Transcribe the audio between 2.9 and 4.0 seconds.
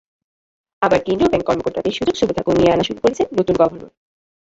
করেছেন নতুন গভর্নর।